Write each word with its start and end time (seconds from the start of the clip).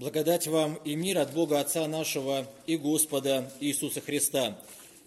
Благодать 0.00 0.46
вам 0.46 0.76
и 0.86 0.94
мир 0.94 1.18
от 1.18 1.34
Бога 1.34 1.60
Отца 1.60 1.86
нашего 1.86 2.50
и 2.64 2.78
Господа 2.78 3.52
Иисуса 3.60 4.00
Христа. 4.00 4.58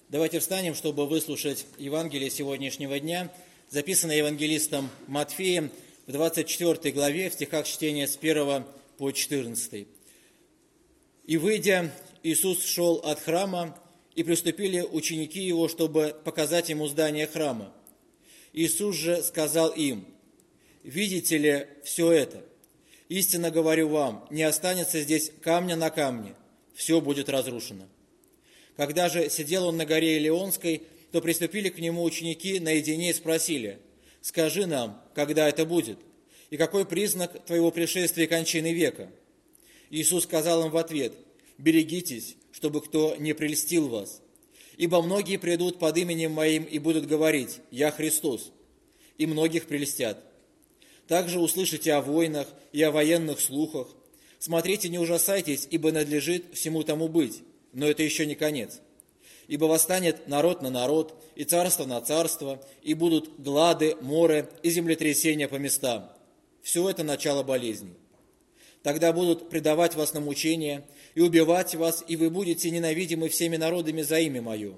Давайте 0.09 0.37
встанем, 0.37 0.75
чтобы 0.75 1.07
выслушать 1.07 1.65
Евангелие 1.79 2.29
сегодняшнего 2.29 2.99
дня, 2.99 3.33
записанное 3.71 4.17
евангелистом 4.17 4.91
Матфеем 5.07 5.71
в 6.05 6.11
24 6.11 6.93
главе, 6.93 7.31
в 7.31 7.33
стихах 7.33 7.65
чтения 7.65 8.07
с 8.07 8.15
1 8.17 8.65
по 8.99 9.11
14. 9.11 9.87
«И, 11.25 11.37
выйдя, 11.37 11.91
Иисус 12.21 12.63
шел 12.63 12.97
от 12.97 13.19
храма, 13.19 13.75
и 14.13 14.21
приступили 14.21 14.81
ученики 14.81 15.41
его, 15.41 15.69
чтобы 15.69 16.15
показать 16.23 16.69
ему 16.69 16.85
здание 16.85 17.25
храма. 17.25 17.73
Иисус 18.53 18.95
же 18.95 19.23
сказал 19.23 19.71
им, 19.71 20.05
«Видите 20.83 21.39
ли 21.39 21.67
все 21.83 22.11
это?» 22.11 22.43
Истинно 23.09 23.51
говорю 23.51 23.89
вам, 23.89 24.25
не 24.29 24.43
останется 24.43 25.01
здесь 25.01 25.31
камня 25.41 25.75
на 25.75 25.89
камне, 25.89 26.35
все 26.73 27.01
будет 27.01 27.29
разрушено. 27.29 27.87
Когда 28.75 29.09
же 29.09 29.29
сидел 29.29 29.67
он 29.67 29.77
на 29.77 29.85
горе 29.85 30.17
Илионской, 30.17 30.83
то 31.11 31.21
приступили 31.21 31.69
к 31.69 31.77
нему 31.77 32.03
ученики 32.03 32.59
наедине 32.59 33.11
и 33.11 33.13
спросили, 33.13 33.79
«Скажи 34.21 34.65
нам, 34.65 35.01
когда 35.13 35.47
это 35.47 35.65
будет, 35.65 35.99
и 36.49 36.57
какой 36.57 36.85
признак 36.85 37.45
твоего 37.45 37.71
пришествия 37.71 38.25
и 38.25 38.27
кончины 38.27 38.73
века?» 38.73 39.11
Иисус 39.91 40.23
сказал 40.23 40.65
им 40.65 40.71
в 40.71 40.77
ответ, 40.77 41.13
«Берегитесь, 41.59 42.35
чтобы 42.51 42.81
кто 42.81 43.15
не 43.17 43.33
прельстил 43.33 43.89
вас, 43.89 44.21
ибо 44.77 45.03
многие 45.03 45.37
придут 45.37 45.77
под 45.77 45.97
именем 45.97 46.31
Моим 46.31 46.63
и 46.63 46.79
будут 46.79 47.05
говорить, 47.05 47.59
«Я 47.69 47.91
Христос», 47.91 48.51
и 49.17 49.27
многих 49.27 49.67
прельстят. 49.67 50.23
Также 51.13 51.39
услышите 51.39 51.93
о 51.93 52.01
войнах 52.01 52.47
и 52.71 52.81
о 52.81 52.89
военных 52.89 53.39
слухах. 53.39 53.87
Смотрите, 54.39 54.89
не 54.89 54.97
ужасайтесь, 54.97 55.67
ибо 55.69 55.91
надлежит 55.91 56.45
всему 56.55 56.81
тому 56.81 57.07
быть. 57.07 57.43
Но 57.71 57.87
это 57.87 58.01
еще 58.01 58.25
не 58.25 58.33
конец. 58.33 58.81
Ибо 59.47 59.65
восстанет 59.65 60.27
народ 60.27 60.63
на 60.63 60.71
народ, 60.71 61.23
и 61.35 61.43
царство 61.43 61.85
на 61.85 62.01
царство, 62.01 62.65
и 62.81 62.95
будут 62.95 63.39
глады, 63.39 63.95
моры 64.01 64.49
и 64.63 64.71
землетрясения 64.71 65.47
по 65.47 65.57
местам. 65.57 66.09
Все 66.63 66.89
это 66.89 67.03
начало 67.03 67.43
болезней. 67.43 67.93
Тогда 68.81 69.13
будут 69.13 69.51
предавать 69.51 69.93
вас 69.93 70.15
на 70.15 70.19
мучения 70.19 70.83
и 71.13 71.21
убивать 71.21 71.75
вас, 71.75 72.03
и 72.07 72.15
вы 72.15 72.31
будете 72.31 72.71
ненавидимы 72.71 73.29
всеми 73.29 73.57
народами 73.57 74.01
за 74.01 74.19
имя 74.19 74.41
Мое. 74.41 74.73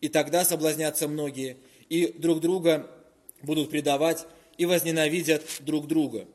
И 0.00 0.08
тогда 0.08 0.44
соблазнятся 0.44 1.06
многие, 1.06 1.58
и 1.88 2.12
друг 2.18 2.40
друга 2.40 2.90
будут 3.40 3.70
предавать, 3.70 4.26
и 4.60 4.66
возненавидят 4.66 5.42
друг 5.60 5.86
друга. 5.86 6.28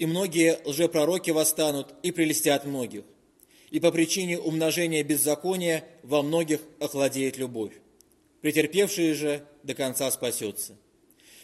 И 0.00 0.06
многие 0.06 0.58
лжепророки 0.64 1.30
восстанут 1.30 1.94
и 2.02 2.10
прелестят 2.10 2.64
многих. 2.64 3.04
И 3.70 3.78
по 3.78 3.92
причине 3.92 4.40
умножения 4.40 5.04
беззакония 5.04 5.84
во 6.02 6.22
многих 6.22 6.60
охладеет 6.80 7.36
любовь. 7.36 7.74
Претерпевший 8.40 9.12
же 9.12 9.44
до 9.62 9.76
конца 9.76 10.10
спасется. 10.10 10.76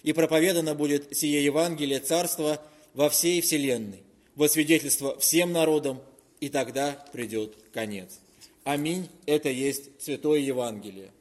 И 0.02 0.12
проповедано 0.12 0.74
будет 0.74 1.16
сие 1.16 1.44
Евангелие 1.44 2.00
Царства 2.00 2.60
во 2.92 3.10
всей 3.10 3.40
вселенной, 3.40 4.02
во 4.34 4.48
свидетельство 4.48 5.16
всем 5.20 5.52
народам, 5.52 6.02
и 6.40 6.48
тогда 6.48 7.06
придет 7.12 7.56
конец. 7.72 8.18
Аминь. 8.64 9.08
Это 9.26 9.48
есть 9.48 10.02
Святое 10.02 10.40
Евангелие. 10.40 11.12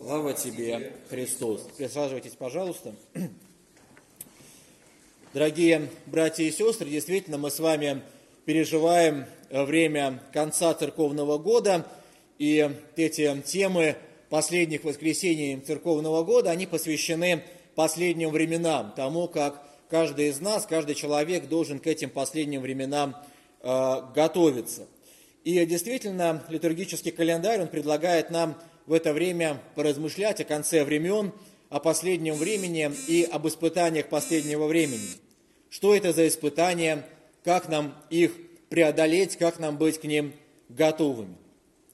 Слава 0.00 0.32
тебе, 0.32 0.92
Христос. 1.10 1.66
Присаживайтесь, 1.76 2.32
пожалуйста. 2.32 2.94
Дорогие 5.34 5.90
братья 6.06 6.44
и 6.44 6.52
сестры, 6.52 6.88
действительно, 6.88 7.36
мы 7.36 7.50
с 7.50 7.58
вами 7.58 8.02
переживаем 8.44 9.26
время 9.50 10.22
конца 10.32 10.72
церковного 10.74 11.38
года, 11.38 11.84
и 12.38 12.70
эти 12.96 13.42
темы 13.42 13.96
последних 14.30 14.84
воскресений 14.84 15.58
церковного 15.60 16.22
года, 16.22 16.50
они 16.50 16.66
посвящены 16.66 17.42
последним 17.74 18.30
временам, 18.30 18.92
тому, 18.94 19.26
как 19.26 19.62
каждый 19.90 20.28
из 20.28 20.40
нас, 20.40 20.64
каждый 20.64 20.94
человек 20.94 21.48
должен 21.48 21.80
к 21.80 21.86
этим 21.88 22.10
последним 22.10 22.62
временам 22.62 23.16
э, 23.62 23.94
готовиться. 24.14 24.86
И 25.44 25.64
действительно, 25.66 26.44
литургический 26.48 27.10
календарь, 27.10 27.62
он 27.62 27.68
предлагает 27.68 28.30
нам 28.30 28.56
в 28.88 28.94
это 28.94 29.12
время 29.12 29.60
поразмышлять 29.74 30.40
о 30.40 30.44
конце 30.44 30.82
времен, 30.82 31.32
о 31.68 31.78
последнем 31.78 32.34
времени 32.34 32.90
и 33.06 33.22
об 33.30 33.46
испытаниях 33.46 34.06
последнего 34.06 34.66
времени. 34.66 35.06
Что 35.68 35.94
это 35.94 36.14
за 36.14 36.26
испытания, 36.26 37.06
как 37.44 37.68
нам 37.68 37.94
их 38.08 38.32
преодолеть, 38.70 39.36
как 39.36 39.58
нам 39.58 39.76
быть 39.76 40.00
к 40.00 40.04
ним 40.04 40.32
готовыми. 40.70 41.36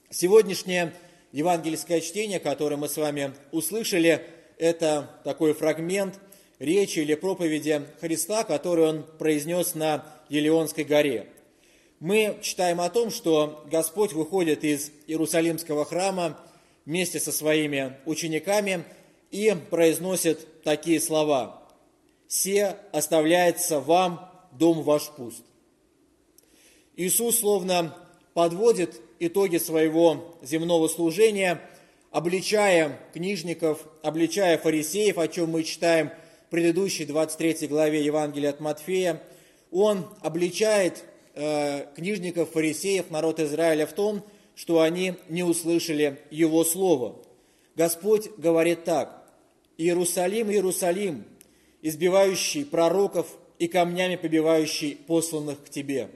Сегодняшнее 0.09 0.93
евангельское 1.33 1.99
чтение, 1.99 2.39
которое 2.39 2.77
мы 2.77 2.87
с 2.87 2.95
вами 2.95 3.33
услышали, 3.51 4.21
это 4.57 5.19
такой 5.25 5.53
фрагмент 5.53 6.17
речи 6.59 6.99
или 6.99 7.15
проповеди 7.15 7.81
Христа, 7.99 8.45
который 8.45 8.85
он 8.85 9.05
произнес 9.19 9.75
на 9.75 10.05
Елеонской 10.29 10.85
горе. 10.85 11.27
Мы 11.99 12.37
читаем 12.41 12.79
о 12.79 12.89
том, 12.89 13.11
что 13.11 13.65
Господь 13.69 14.13
выходит 14.13 14.63
из 14.63 14.91
Иерусалимского 15.07 15.83
храма 15.83 16.39
вместе 16.85 17.19
со 17.19 17.31
своими 17.31 17.97
учениками 18.05 18.83
и 19.31 19.55
произносит 19.69 20.63
такие 20.63 20.99
слова. 20.99 21.61
«Се 22.27 22.77
оставляется 22.91 23.79
вам, 23.79 24.31
дом 24.51 24.81
ваш 24.81 25.09
пуст». 25.09 25.43
Иисус 26.95 27.39
словно 27.39 27.95
подводит 28.33 29.01
итоги 29.19 29.57
своего 29.57 30.37
земного 30.41 30.87
служения, 30.87 31.61
обличая 32.11 32.99
книжников, 33.13 33.85
обличая 34.01 34.57
фарисеев, 34.57 35.17
о 35.17 35.27
чем 35.27 35.51
мы 35.51 35.63
читаем 35.63 36.11
в 36.47 36.51
предыдущей 36.51 37.05
23 37.05 37.67
главе 37.67 38.03
Евангелия 38.03 38.51
от 38.51 38.59
Матфея. 38.59 39.21
Он 39.71 40.07
обличает 40.21 41.03
э, 41.33 41.85
книжников, 41.95 42.51
фарисеев, 42.51 43.09
народ 43.09 43.39
Израиля 43.39 43.85
в 43.85 43.93
том, 43.93 44.23
что 44.55 44.81
они 44.81 45.15
не 45.29 45.43
услышали 45.43 46.19
Его 46.31 46.63
Слово. 46.63 47.21
Господь 47.75 48.29
говорит 48.37 48.85
так, 48.85 49.29
«Иерусалим, 49.77 50.49
Иерусалим, 50.49 51.25
избивающий 51.81 52.65
пророков 52.65 53.27
и 53.59 53.67
камнями 53.67 54.15
побивающий 54.15 54.95
посланных 54.95 55.63
к 55.63 55.69
тебе. 55.69 56.09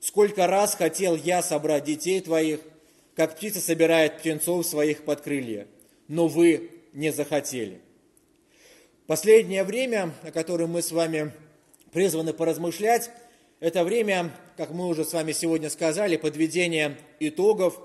Сколько 0.00 0.46
раз 0.46 0.74
хотел 0.74 1.16
я 1.16 1.42
собрать 1.42 1.84
детей 1.84 2.20
твоих, 2.20 2.60
как 3.14 3.36
птица 3.36 3.60
собирает 3.60 4.18
птенцов 4.18 4.66
своих 4.66 5.04
под 5.04 5.22
крылья, 5.22 5.66
но 6.08 6.28
вы 6.28 6.70
не 6.92 7.10
захотели». 7.10 7.80
Последнее 9.06 9.64
время, 9.64 10.14
о 10.22 10.30
котором 10.30 10.70
мы 10.70 10.80
с 10.80 10.90
вами 10.90 11.32
призваны 11.92 12.32
поразмышлять, 12.32 13.10
это 13.60 13.84
время, 13.84 14.30
как 14.56 14.70
мы 14.70 14.86
уже 14.86 15.04
с 15.04 15.12
вами 15.12 15.32
сегодня 15.32 15.70
сказали, 15.70 16.16
подведения 16.16 16.98
итогов, 17.20 17.78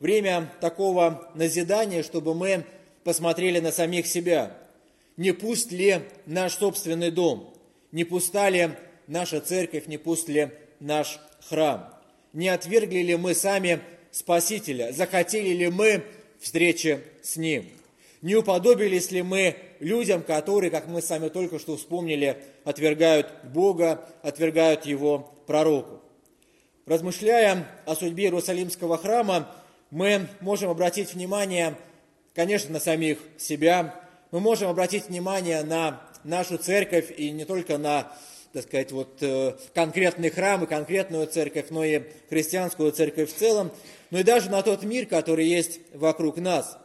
время 0.00 0.50
такого 0.60 1.30
назидания, 1.34 2.02
чтобы 2.02 2.34
мы 2.34 2.64
посмотрели 3.04 3.58
на 3.60 3.72
самих 3.72 4.06
себя. 4.06 4.56
Не 5.16 5.32
пуст 5.32 5.72
ли 5.72 6.00
наш 6.26 6.54
собственный 6.54 7.10
дом? 7.10 7.54
Не 7.92 8.04
пуста 8.04 8.48
ли 8.48 8.70
наша 9.06 9.40
церковь? 9.40 9.86
Не 9.86 9.98
пуст 9.98 10.28
ли 10.28 10.50
наш 10.80 11.18
храм? 11.48 11.92
Не 12.32 12.48
отвергли 12.48 12.98
ли 12.98 13.16
мы 13.16 13.34
сами 13.34 13.80
Спасителя? 14.10 14.92
Захотели 14.92 15.50
ли 15.50 15.68
мы 15.68 16.04
встречи 16.40 17.00
с 17.22 17.36
Ним? 17.36 17.68
Не 18.20 18.34
уподобились 18.34 19.10
ли 19.10 19.22
мы 19.22 19.56
людям, 19.78 20.22
которые, 20.22 20.70
как 20.70 20.88
мы 20.88 21.00
сами 21.02 21.28
только 21.28 21.58
что 21.58 21.76
вспомнили, 21.76 22.38
отвергают 22.64 23.28
Бога, 23.44 24.04
отвергают 24.22 24.86
Его 24.86 25.32
пророков? 25.46 26.00
Размышляя 26.86 27.66
о 27.86 27.94
судьбе 27.94 28.24
Иерусалимского 28.24 28.98
храма, 28.98 29.54
мы 29.90 30.26
можем 30.40 30.70
обратить 30.70 31.14
внимание, 31.14 31.76
конечно, 32.34 32.72
на 32.72 32.80
самих 32.80 33.18
себя, 33.36 33.94
мы 34.30 34.40
можем 34.40 34.68
обратить 34.68 35.08
внимание 35.08 35.62
на 35.62 36.02
нашу 36.24 36.58
церковь 36.58 37.12
и 37.16 37.30
не 37.30 37.44
только 37.44 37.78
на 37.78 38.12
так 38.50 38.62
сказать, 38.62 38.92
вот, 38.92 39.22
э, 39.22 39.56
конкретный 39.74 40.30
храм 40.30 40.64
и 40.64 40.66
конкретную 40.66 41.26
церковь, 41.26 41.66
но 41.68 41.84
и 41.84 42.02
христианскую 42.30 42.92
церковь 42.92 43.30
в 43.30 43.38
целом, 43.38 43.70
но 44.10 44.20
и 44.20 44.22
даже 44.22 44.50
на 44.50 44.62
тот 44.62 44.82
мир, 44.82 45.06
который 45.06 45.46
есть 45.46 45.80
вокруг 45.92 46.38
нас, 46.38 46.78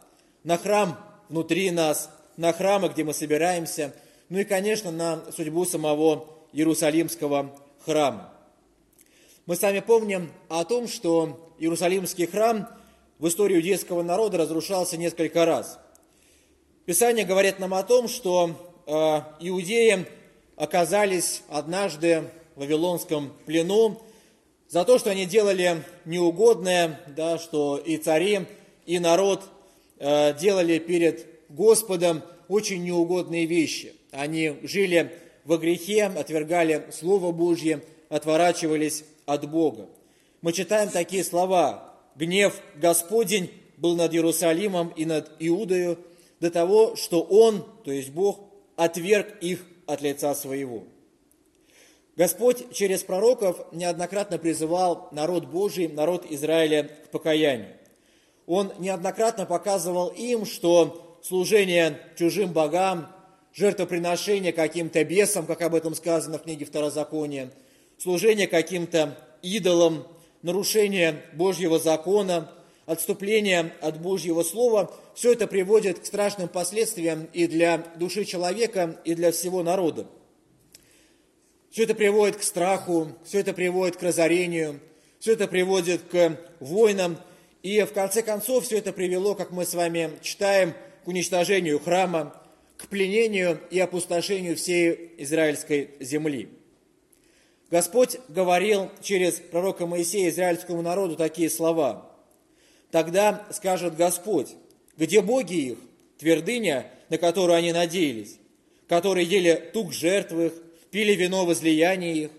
на 0.43 0.57
храм 0.57 0.99
внутри 1.29 1.71
нас, 1.71 2.09
на 2.37 2.51
храмы, 2.51 2.89
где 2.89 3.03
мы 3.03 3.13
собираемся, 3.13 3.93
ну 4.29 4.39
и, 4.39 4.43
конечно, 4.43 4.91
на 4.91 5.23
судьбу 5.31 5.65
самого 5.65 6.27
Иерусалимского 6.51 7.55
храма. 7.85 8.33
Мы 9.45 9.55
сами 9.55 9.81
помним 9.81 10.31
о 10.49 10.63
том, 10.63 10.87
что 10.87 11.53
Иерусалимский 11.59 12.25
храм 12.25 12.67
в 13.19 13.27
истории 13.27 13.57
иудейского 13.57 14.01
народа 14.01 14.37
разрушался 14.37 14.97
несколько 14.97 15.45
раз. 15.45 15.79
Писание 16.85 17.25
говорит 17.25 17.59
нам 17.59 17.73
о 17.73 17.83
том, 17.83 18.07
что 18.07 18.73
э, 18.85 18.91
иудеи 19.39 20.07
оказались 20.55 21.41
однажды 21.49 22.29
в 22.55 22.61
Вавилонском 22.61 23.33
плену, 23.45 24.01
за 24.67 24.85
то, 24.85 24.97
что 24.97 25.11
они 25.11 25.25
делали 25.25 25.83
неугодное, 26.05 26.99
да, 27.07 27.37
что 27.37 27.77
и 27.77 27.97
цари, 27.97 28.47
и 28.85 28.97
народ 28.97 29.43
делали 30.03 30.79
перед 30.79 31.25
Господом 31.49 32.21
очень 32.47 32.83
неугодные 32.83 33.45
вещи. 33.45 33.93
Они 34.11 34.57
жили 34.63 35.11
во 35.45 35.57
грехе, 35.57 36.05
отвергали 36.05 36.85
Слово 36.91 37.31
Божье, 37.31 37.81
отворачивались 38.09 39.05
от 39.25 39.49
Бога. 39.49 39.87
Мы 40.41 40.51
читаем 40.51 40.89
такие 40.89 41.23
слова. 41.23 41.89
«Гнев 42.15 42.61
Господень 42.75 43.49
был 43.77 43.95
над 43.95 44.13
Иерусалимом 44.13 44.89
и 44.89 45.05
над 45.05 45.31
Иудою 45.39 45.97
до 46.39 46.51
того, 46.51 46.95
что 46.95 47.21
Он, 47.21 47.65
то 47.83 47.91
есть 47.91 48.09
Бог, 48.09 48.39
отверг 48.75 49.37
их 49.41 49.65
от 49.87 50.01
лица 50.01 50.35
своего». 50.35 50.83
Господь 52.15 52.71
через 52.73 53.01
пророков 53.01 53.65
неоднократно 53.71 54.37
призывал 54.37 55.07
народ 55.11 55.45
Божий, 55.47 55.87
народ 55.87 56.27
Израиля 56.29 56.83
к 56.83 57.09
покаянию. 57.09 57.75
Он 58.45 58.73
неоднократно 58.79 59.45
показывал 59.45 60.09
им, 60.09 60.45
что 60.45 61.19
служение 61.23 61.99
чужим 62.17 62.51
богам, 62.51 63.07
жертвоприношение 63.53 64.51
каким-то 64.51 65.03
бесам, 65.03 65.45
как 65.45 65.61
об 65.61 65.75
этом 65.75 65.95
сказано 65.95 66.39
в 66.39 66.43
книге 66.43 66.65
Второзакония, 66.65 67.51
служение 67.97 68.47
каким-то 68.47 69.17
идолам, 69.41 70.07
нарушение 70.41 71.23
Божьего 71.33 71.79
закона, 71.79 72.51
отступление 72.85 73.73
от 73.81 74.01
Божьего 74.01 74.43
Слова, 74.43 74.93
все 75.15 75.33
это 75.33 75.47
приводит 75.47 75.99
к 75.99 76.05
страшным 76.05 76.49
последствиям 76.49 77.29
и 77.33 77.47
для 77.47 77.77
души 77.95 78.25
человека, 78.25 78.99
и 79.05 79.15
для 79.15 79.31
всего 79.31 79.63
народа. 79.63 80.07
Все 81.71 81.83
это 81.83 81.95
приводит 81.95 82.37
к 82.37 82.43
страху, 82.43 83.09
все 83.23 83.39
это 83.39 83.53
приводит 83.53 83.95
к 83.95 84.03
разорению, 84.03 84.79
все 85.19 85.33
это 85.33 85.47
приводит 85.47 86.01
к 86.03 86.37
войнам. 86.59 87.17
И 87.63 87.81
в 87.83 87.93
конце 87.93 88.21
концов 88.21 88.65
все 88.65 88.77
это 88.77 88.91
привело, 88.91 89.35
как 89.35 89.51
мы 89.51 89.65
с 89.65 89.73
вами 89.73 90.11
читаем, 90.21 90.73
к 91.05 91.07
уничтожению 91.07 91.79
храма, 91.79 92.39
к 92.77 92.87
пленению 92.87 93.59
и 93.71 93.79
опустошению 93.79 94.57
всей 94.57 95.13
израильской 95.17 95.91
земли. 96.01 96.49
Господь 97.71 98.17
говорил 98.27 98.91
через 99.01 99.35
пророка 99.35 99.85
Моисея 99.85 100.29
израильскому 100.29 100.81
народу 100.81 101.15
такие 101.15 101.49
слова. 101.49 102.11
«Тогда 102.91 103.47
скажет 103.51 103.95
Господь, 103.95 104.49
где 104.97 105.21
боги 105.21 105.71
их, 105.71 105.77
твердыня, 106.17 106.91
на 107.09 107.17
которую 107.17 107.55
они 107.55 107.71
надеялись, 107.71 108.37
которые 108.87 109.25
ели 109.25 109.71
тук 109.73 109.93
жертв 109.93 110.33
их, 110.33 110.53
пили 110.91 111.13
вино 111.13 111.45
возлияния 111.45 112.13
их. 112.13 112.31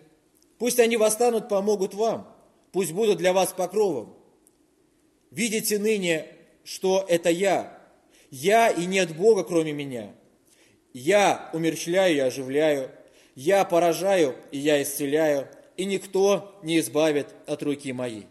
Пусть 0.59 0.79
они 0.79 0.97
восстанут, 0.97 1.49
помогут 1.49 1.95
вам, 1.95 2.33
пусть 2.73 2.93
будут 2.93 3.19
для 3.19 3.33
вас 3.33 3.53
покровом. 3.53 4.15
Видите 5.35 5.79
ныне, 5.79 6.27
что 6.65 7.05
это 7.09 7.29
я, 7.29 7.77
я 8.31 8.69
и 8.69 8.87
нет 8.87 9.17
Бога, 9.17 9.43
кроме 9.43 9.73
меня. 9.73 10.13
Я 10.93 11.51
умерщвляю 11.53 12.17
и 12.17 12.21
оживляю, 12.21 12.91
я 13.35 13.65
поражаю 13.65 14.37
и 14.53 14.59
я 14.59 14.81
исцеляю, 14.83 15.49
и 15.77 15.85
никто 15.85 16.59
не 16.63 16.79
избавит 16.79 17.29
от 17.47 17.63
руки 17.65 17.93
моей. 17.93 18.27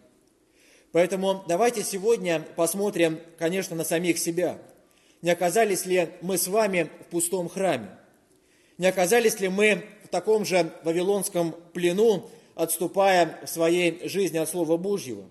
Поэтому 0.94 1.44
давайте 1.48 1.84
сегодня 1.84 2.42
посмотрим, 2.56 3.20
конечно, 3.38 3.76
на 3.76 3.84
самих 3.84 4.18
себя. 4.18 4.58
Не 5.22 5.32
оказались 5.32 5.86
ли 5.86 6.10
мы 6.22 6.38
с 6.38 6.48
вами 6.48 6.90
в 7.02 7.06
пустом 7.12 7.50
храме? 7.50 7.90
Не 8.78 8.88
оказались 8.88 9.40
ли 9.40 9.50
мы 9.50 9.84
таком 10.14 10.46
же 10.46 10.72
вавилонском 10.84 11.56
плену, 11.74 12.30
отступая 12.54 13.40
в 13.44 13.50
своей 13.50 14.08
жизни 14.08 14.38
от 14.38 14.48
Слова 14.48 14.78
Божьего. 14.78 15.26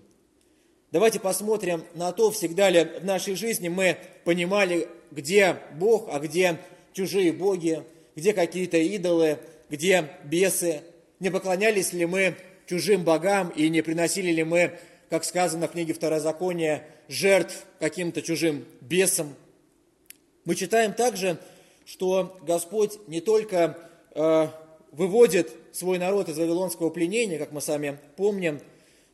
Давайте 0.93 1.19
посмотрим 1.19 1.83
на 1.95 2.11
то, 2.11 2.29
всегда 2.29 2.69
ли 2.69 2.83
в 2.83 3.03
нашей 3.03 3.33
жизни 3.33 3.67
мы 3.67 3.97
понимали, 4.25 4.87
где 5.09 5.57
Бог, 5.73 6.07
а 6.11 6.19
где 6.19 6.59
чужие 6.93 7.33
боги, 7.33 7.81
где 8.15 8.31
какие-то 8.31 8.77
идолы, 8.77 9.39
где 9.71 10.07
бесы. 10.23 10.83
Не 11.19 11.31
поклонялись 11.31 11.93
ли 11.93 12.05
мы 12.05 12.35
чужим 12.67 13.03
богам 13.03 13.49
и 13.49 13.69
не 13.69 13.81
приносили 13.81 14.29
ли 14.29 14.43
мы, 14.43 14.77
как 15.09 15.23
сказано 15.23 15.67
в 15.67 15.71
книге 15.71 15.95
Второзакония, 15.95 16.85
жертв 17.07 17.65
каким-то 17.79 18.21
чужим 18.21 18.63
бесам. 18.79 19.33
Мы 20.45 20.53
читаем 20.53 20.93
также, 20.93 21.39
что 21.87 22.37
Господь 22.43 22.99
не 23.07 23.19
только 23.19 23.79
э, 24.13 24.47
выводит 24.91 25.49
свой 25.71 25.97
народ 25.97 26.29
из 26.29 26.37
вавилонского 26.37 26.91
пленения, 26.91 27.39
как 27.39 27.51
мы 27.51 27.61
сами 27.61 27.97
помним, 28.15 28.61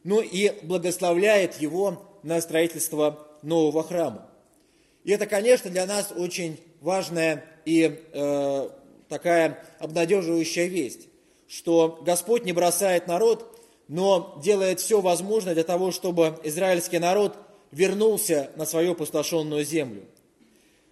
но 0.04 0.22
и 0.22 0.52
благословляет 0.64 1.62
его 1.62 2.06
на 2.24 2.42
строительство 2.42 3.28
нового 3.42 3.84
храма. 3.84 4.30
И 5.04 5.12
это, 5.12 5.26
конечно, 5.26 5.70
для 5.70 5.86
нас 5.86 6.12
очень 6.16 6.60
важная 6.82 7.46
и 7.66 8.04
э, 8.14 8.70
такая 9.08 9.64
обнадеживающая 9.80 10.68
весть, 10.68 11.08
что 11.48 12.00
Господь 12.06 12.46
не 12.46 12.54
бросает 12.54 13.08
народ, 13.08 13.60
но 13.88 14.40
делает 14.44 14.80
все 14.80 15.02
возможное 15.02 15.54
для 15.54 15.64
того, 15.64 15.92
чтобы 15.92 16.40
израильский 16.44 17.00
народ 17.00 17.38
вернулся 17.72 18.52
на 18.56 18.66
свою 18.66 18.92
опустошенную 18.92 19.64
землю. 19.64 20.04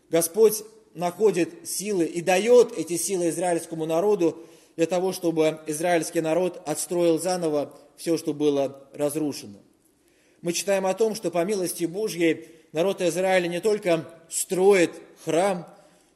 Господь 0.10 0.64
находит 0.94 1.68
силы 1.68 2.06
и 2.06 2.22
дает 2.22 2.78
эти 2.78 2.98
силы 2.98 3.30
израильскому 3.30 3.86
народу 3.86 4.38
для 4.76 4.88
того, 4.88 5.14
чтобы 5.14 5.60
израильский 5.68 6.22
народ 6.22 6.62
отстроил 6.66 7.20
заново 7.20 7.72
все, 7.98 8.18
что 8.18 8.34
было 8.34 8.88
разрушено. 8.94 9.60
Мы 10.42 10.54
читаем 10.54 10.86
о 10.86 10.94
том, 10.94 11.16
что 11.16 11.32
по 11.32 11.44
милости 11.44 11.86
Божьей 11.86 12.48
народ 12.72 13.02
Израиля 13.02 13.48
не 13.48 13.60
только 13.60 14.06
строит 14.30 14.92
храм, 15.26 15.68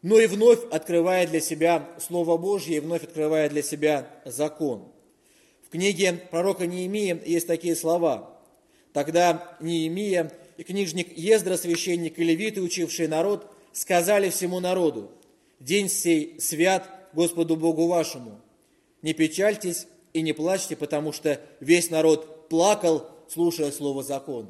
но 0.02 0.20
и 0.20 0.28
вновь 0.28 0.60
открывает 0.72 1.30
для 1.32 1.42
себя 1.42 1.90
Слово 2.00 2.38
Божье 2.38 2.78
и 2.78 2.80
вновь 2.80 3.04
открывает 3.04 3.52
для 3.52 3.62
себя 3.62 4.08
закон. 4.26 4.92
В 5.66 5.70
книге 5.70 6.14
пророка 6.32 6.68
Неемии 6.68 7.22
есть 7.26 7.48
такие 7.48 7.76
слова. 7.76 8.38
«Тогда 8.94 9.58
Неемия 9.62 10.32
и 10.58 10.64
книжник 10.64 11.18
Ездра, 11.18 11.56
священник 11.56 12.20
и 12.20 12.24
левиты, 12.24 12.62
учившие 12.62 13.08
народ, 13.08 13.50
сказали 13.72 14.30
всему 14.30 14.60
народу, 14.60 15.12
«День 15.60 15.90
сей 15.90 16.40
свят 16.40 16.90
Господу 17.14 17.56
Богу 17.56 17.88
вашему, 17.88 18.40
не 19.02 19.14
печальтесь 19.14 19.88
и 20.14 20.22
не 20.22 20.34
плачьте, 20.34 20.76
потому 20.76 21.14
что 21.14 21.40
весь 21.60 21.90
народ 21.90 22.50
плакал, 22.50 23.08
слушая 23.28 23.72
слово 23.72 24.04
закона. 24.04 24.50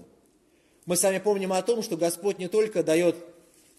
Мы 0.86 0.96
сами 0.96 1.20
помним 1.20 1.54
о 1.54 1.62
том, 1.62 1.84
что 1.84 1.98
Господь 1.98 2.40
не 2.40 2.48
только 2.48 2.84
дает 2.84 3.16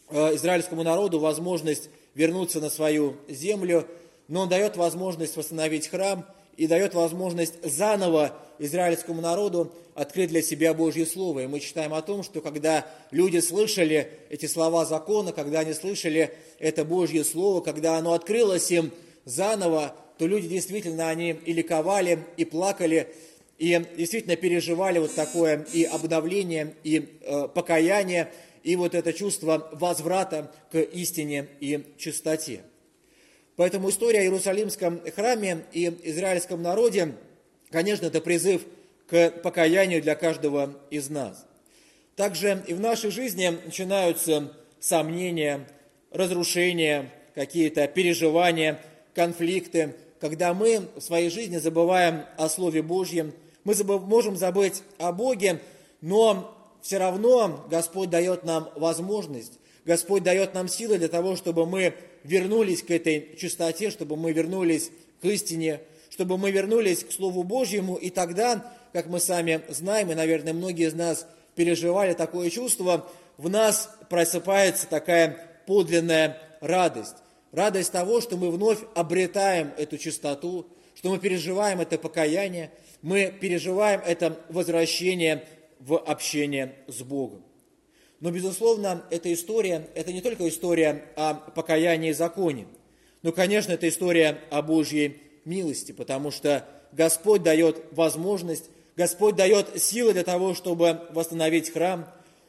э, 0.09 0.37
израильскому 0.37 0.83
народу 0.83 1.19
возможность 1.19 1.91
вернуться 2.15 2.61
на 2.61 2.71
свою 2.71 3.17
землю, 3.29 3.87
но 4.29 4.43
Он 4.43 4.49
дает 4.49 4.77
возможность 4.77 5.37
восстановить 5.37 5.89
храм 5.89 6.25
и 6.57 6.67
дает 6.67 6.95
возможность 6.95 7.55
заново 7.65 8.33
израильскому 8.59 9.21
народу 9.21 9.73
открыть 9.95 10.31
для 10.31 10.43
себя 10.43 10.75
Божье 10.75 11.05
Слово. 11.05 11.41
И 11.41 11.47
мы 11.47 11.61
читаем 11.61 11.93
о 11.95 12.03
том, 12.03 12.23
что 12.23 12.41
когда 12.41 12.87
люди 13.11 13.39
слышали 13.39 14.11
эти 14.31 14.47
слова 14.47 14.85
закона, 14.85 15.33
когда 15.33 15.61
они 15.61 15.75
слышали 15.75 16.33
это 16.59 16.85
Божье 16.85 17.25
Слово, 17.25 17.61
когда 17.61 17.97
оно 17.97 18.13
открылось 18.13 18.71
им 18.71 18.93
заново, 19.25 19.95
то 20.23 20.29
люди 20.29 20.47
действительно, 20.47 21.09
они 21.09 21.31
и 21.31 21.53
ликовали, 21.53 22.21
и 22.37 22.45
плакали, 22.45 23.09
и 23.59 23.85
действительно 23.97 24.37
переживали 24.37 25.01
вот 25.01 25.13
такое 25.17 25.67
и 25.73 25.83
обновление, 25.83 26.77
и 26.85 27.19
э, 27.23 27.49
покаяние, 27.53 28.31
и 28.63 28.77
вот 28.77 28.95
это 28.95 29.13
чувство 29.13 29.69
возврата 29.73 30.53
к 30.71 30.79
истине 30.79 31.49
и 31.59 31.85
чистоте. 31.99 32.61
Поэтому 33.57 33.91
история 33.91 34.21
о 34.21 34.23
Иерусалимском 34.23 35.01
храме 35.11 35.65
и 35.73 35.93
израильском 36.05 36.63
народе, 36.63 37.17
конечно, 37.73 38.07
это 38.07 38.21
призыв 38.21 38.63
к 39.09 39.31
покаянию 39.43 40.01
для 40.01 40.15
каждого 40.15 40.79
из 40.93 41.11
нас. 41.11 41.45
Также 42.15 42.63
и 42.69 42.75
в 42.75 42.81
нашей 42.81 43.11
жизни 43.11 43.59
начинаются 43.65 44.53
сомнения, 44.79 45.67
разрушения, 46.13 47.11
какие-то 47.35 47.89
переживания, 47.89 48.79
конфликты, 49.15 49.95
когда 50.23 50.55
мы 50.55 50.89
в 50.95 51.01
своей 51.01 51.31
жизни 51.31 51.57
забываем 51.57 52.27
о 52.37 52.49
Слове 52.49 52.81
Божьем, 52.81 53.35
мы 53.65 53.75
забыв, 53.75 54.03
можем 54.03 54.37
забыть 54.37 54.85
о 54.99 55.11
Боге, 55.11 55.59
но 56.01 56.57
все 56.81 56.99
равно 56.99 57.67
Господь 57.69 58.09
дает 58.09 58.45
нам 58.45 58.71
возможность, 58.77 59.59
Господь 59.85 60.23
дает 60.23 60.55
нам 60.55 60.69
силы 60.69 60.99
для 60.99 61.09
того, 61.09 61.35
чтобы 61.35 61.67
мы 61.67 61.95
вернулись 62.23 62.85
к 62.85 62.93
этой 62.93 63.35
чистоте, 63.37 63.91
чтобы 63.91 64.15
мы 64.15 64.31
вернулись 64.31 64.93
к 65.21 65.25
истине, 65.25 65.81
чтобы 66.09 66.39
мы 66.39 66.53
вернулись 66.53 67.03
к 67.03 67.11
Слову 67.11 67.43
Божьему, 67.43 67.97
и 67.97 68.09
тогда, 68.09 68.73
как 68.93 69.09
мы 69.09 69.19
сами 69.19 69.63
знаем, 69.71 70.13
и, 70.13 70.15
наверное, 70.15 70.53
многие 70.53 70.87
из 70.87 70.95
нас 70.95 71.27
переживали 71.57 72.13
такое 72.13 72.49
чувство, 72.49 73.11
в 73.39 73.51
нас 73.51 73.91
просыпается 74.09 74.87
такая 74.87 75.37
подлинная 75.67 76.39
радость 76.61 77.17
радость 77.53 77.93
того, 77.93 78.21
что 78.21 78.37
мы 78.37 78.51
вновь 78.51 78.79
обретаем 78.95 79.73
эту 79.77 79.99
чистоту, 79.99 80.67
что 80.95 81.11
мы 81.11 81.19
переживаем 81.19 81.81
это 81.81 81.99
покаяние, 81.99 82.71
мы 83.03 83.33
переживаем 83.41 84.01
это 84.05 84.39
возвращение 84.49 85.47
в 85.79 85.99
общение 85.99 86.75
с 86.89 87.03
Богом. 87.03 87.43
Но, 88.21 88.31
безусловно, 88.31 89.05
эта 89.11 89.33
история, 89.33 89.89
это 89.95 90.13
не 90.13 90.21
только 90.21 90.49
история 90.49 91.07
о 91.17 91.35
покаянии 91.35 92.11
и 92.11 92.15
законе, 92.15 92.67
но, 93.23 93.33
конечно, 93.33 93.73
это 93.73 93.89
история 93.89 94.39
о 94.51 94.63
Божьей 94.63 95.21
милости, 95.45 95.93
потому 95.93 96.31
что 96.31 96.67
Господь 96.93 97.43
дает 97.43 97.83
возможность, 97.93 98.71
Господь 98.97 99.37
дает 99.37 99.81
силы 99.81 100.13
для 100.13 100.25
того, 100.25 100.55
чтобы 100.55 101.01
восстановить 101.11 101.73
храм. 101.73 102.07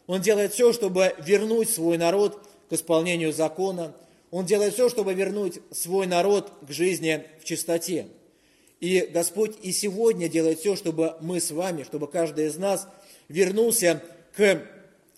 Он 0.07 0.21
делает 0.21 0.53
все, 0.53 0.73
чтобы 0.73 1.15
вернуть 1.19 1.69
свой 1.69 1.97
народ 1.97 2.45
к 2.69 2.73
исполнению 2.73 3.31
закона. 3.31 3.95
Он 4.33 4.47
делает 4.47 4.73
все, 4.73 4.89
чтобы 4.89 5.13
вернуть 5.13 5.59
свой 5.69 6.07
народ 6.07 6.51
к 6.67 6.71
жизни 6.71 7.23
в 7.39 7.45
чистоте. 7.45 8.07
И 8.79 9.01
Господь 9.13 9.55
и 9.61 9.71
сегодня 9.71 10.27
делает 10.27 10.57
все, 10.57 10.75
чтобы 10.75 11.17
мы 11.21 11.39
с 11.39 11.51
вами, 11.51 11.83
чтобы 11.83 12.07
каждый 12.07 12.47
из 12.47 12.57
нас 12.57 12.87
вернулся 13.27 14.01
к 14.35 14.63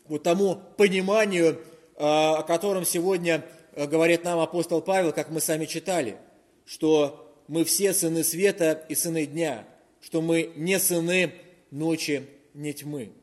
вот 0.10 0.22
тому 0.24 0.60
пониманию, 0.76 1.62
а, 1.96 2.40
о 2.40 2.44
котором 2.44 2.84
сегодня 2.84 3.46
э, 3.72 3.88
говорит 3.88 4.26
нам 4.26 4.40
апостол 4.40 4.82
Павел, 4.82 5.14
как 5.14 5.30
мы 5.30 5.40
сами 5.40 5.64
читали, 5.64 6.18
что 6.66 7.34
мы 7.48 7.64
все 7.64 7.94
сыны 7.94 8.22
света 8.22 8.86
и 8.90 8.96
сыны 8.96 9.26
дня, 9.26 9.66
что 10.02 10.22
мы 10.22 10.52
не 10.58 10.78
сыны 10.78 11.32
ночи, 11.72 12.28
не 12.54 12.74
тьмы. 12.74 13.14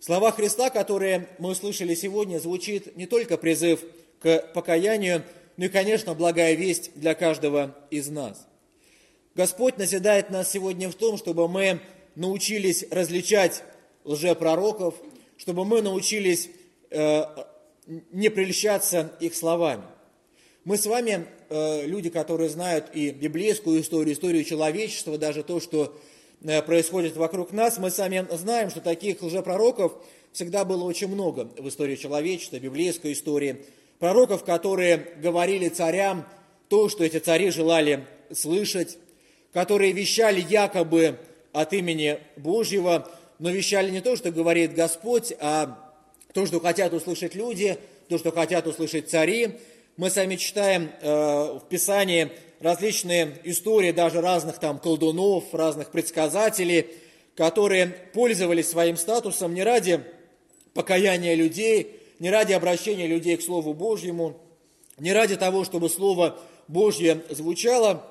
Слова 0.00 0.32
Христа, 0.32 0.70
которые 0.70 1.28
мы 1.38 1.50
услышали 1.50 1.94
сегодня, 1.94 2.40
звучит 2.40 2.96
не 2.96 3.06
только 3.06 3.36
призыв 3.36 3.84
к 4.22 4.52
покаянию, 4.54 5.24
но 5.56 5.66
и, 5.66 5.68
конечно, 5.68 6.14
благая 6.14 6.54
весть 6.54 6.92
для 6.94 7.14
каждого 7.14 7.76
из 7.90 8.08
нас. 8.08 8.46
Господь 9.34 9.78
назидает 9.78 10.30
нас 10.30 10.50
сегодня 10.50 10.88
в 10.90 10.94
том, 10.94 11.16
чтобы 11.16 11.48
мы 11.48 11.80
научились 12.14 12.84
различать 12.90 13.62
лжепророков, 14.04 14.94
чтобы 15.36 15.64
мы 15.64 15.82
научились 15.82 16.50
э, 16.90 17.24
не 18.12 18.28
прельщаться 18.28 19.12
их 19.20 19.34
словами. 19.34 19.84
Мы 20.64 20.76
с 20.76 20.86
вами, 20.86 21.26
э, 21.48 21.86
люди, 21.86 22.10
которые 22.10 22.48
знают 22.48 22.90
и 22.94 23.10
библейскую 23.10 23.80
историю, 23.80 24.14
историю 24.14 24.44
человечества, 24.44 25.18
даже 25.18 25.42
то, 25.42 25.60
что 25.60 25.98
э, 26.42 26.62
происходит 26.62 27.16
вокруг 27.16 27.52
нас, 27.52 27.78
мы 27.78 27.90
сами 27.90 28.26
знаем, 28.30 28.70
что 28.70 28.80
таких 28.80 29.22
лжепророков 29.22 29.94
всегда 30.32 30.64
было 30.64 30.84
очень 30.84 31.08
много 31.08 31.48
в 31.58 31.68
истории 31.68 31.96
человечества, 31.96 32.58
библейской 32.58 33.12
истории. 33.12 33.64
Пророков, 34.02 34.42
которые 34.42 35.12
говорили 35.18 35.68
царям 35.68 36.26
то, 36.66 36.88
что 36.88 37.04
эти 37.04 37.18
цари 37.18 37.50
желали 37.50 38.04
слышать, 38.32 38.98
которые 39.52 39.92
вещали 39.92 40.40
якобы 40.40 41.20
от 41.52 41.72
имени 41.72 42.18
Божьего, 42.36 43.08
но 43.38 43.50
вещали 43.50 43.92
не 43.92 44.00
то, 44.00 44.16
что 44.16 44.32
говорит 44.32 44.74
Господь, 44.74 45.32
а 45.38 45.78
то, 46.32 46.46
что 46.46 46.58
хотят 46.58 46.92
услышать 46.92 47.36
люди, 47.36 47.78
то, 48.08 48.18
что 48.18 48.32
хотят 48.32 48.66
услышать 48.66 49.08
цари. 49.08 49.60
Мы 49.96 50.10
сами 50.10 50.34
читаем 50.34 50.90
э, 51.00 51.60
в 51.60 51.62
Писании 51.68 52.32
различные 52.58 53.38
истории 53.44 53.92
даже 53.92 54.20
разных 54.20 54.58
там 54.58 54.80
колдунов, 54.80 55.44
разных 55.54 55.92
предсказателей, 55.92 56.88
которые 57.36 57.86
пользовались 57.86 58.68
своим 58.68 58.96
статусом 58.96 59.54
не 59.54 59.62
ради 59.62 60.02
покаяния 60.74 61.36
людей, 61.36 62.01
не 62.22 62.30
ради 62.30 62.54
обращения 62.54 63.06
людей 63.06 63.36
к 63.36 63.42
Слову 63.42 63.74
Божьему, 63.74 64.38
не 64.98 65.12
ради 65.12 65.36
того, 65.36 65.64
чтобы 65.64 65.90
Слово 65.90 66.38
Божье 66.68 67.22
звучало, 67.28 68.06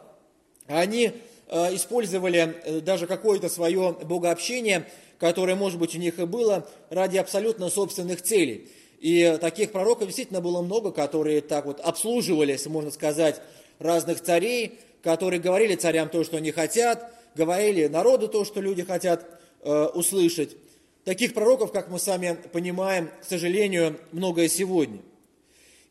а 0.67 0.79
они 0.81 1.13
э, 1.47 1.75
использовали 1.75 2.55
э, 2.63 2.79
даже 2.81 3.07
какое-то 3.07 3.49
свое 3.49 3.95
богообщение– 4.03 4.87
которое, 5.21 5.53
может 5.53 5.77
быть, 5.77 5.93
у 5.95 5.99
них 5.99 6.17
и 6.17 6.25
было, 6.25 6.67
ради 6.89 7.17
абсолютно 7.17 7.69
собственных 7.69 8.23
целей. 8.23 8.67
И 8.99 9.37
таких 9.39 9.71
пророков 9.71 10.07
действительно 10.07 10.41
было 10.41 10.63
много, 10.63 10.91
которые 10.91 11.41
так 11.41 11.67
вот 11.67 11.79
обслуживали, 11.79 12.53
если 12.53 12.69
можно 12.69 12.89
сказать, 12.89 13.39
разных 13.77 14.19
царей, 14.21 14.79
которые 15.03 15.39
говорили 15.39 15.75
царям 15.75 16.09
то, 16.09 16.23
что 16.23 16.37
они 16.37 16.49
хотят, 16.49 17.13
говорили 17.35 17.85
народу 17.85 18.29
то, 18.29 18.45
что 18.45 18.61
люди 18.61 18.83
хотят 18.83 19.23
э, 19.61 19.85
услышать. 19.93 20.57
Таких 21.03 21.33
пророков, 21.33 21.71
как 21.71 21.89
мы 21.89 21.97
сами 21.97 22.37
понимаем, 22.51 23.09
к 23.21 23.25
сожалению, 23.25 23.99
много 24.11 24.43
и 24.43 24.47
сегодня. 24.47 24.99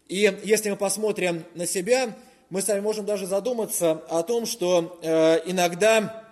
И 0.06 0.32
если 0.44 0.70
мы 0.70 0.76
посмотрим 0.76 1.44
на 1.54 1.66
себя, 1.66 2.16
мы 2.48 2.62
сами 2.62 2.80
можем 2.80 3.06
даже 3.06 3.26
задуматься 3.26 3.92
о 4.08 4.22
том, 4.22 4.46
что 4.46 4.98
э, 5.02 5.40
иногда 5.46 6.24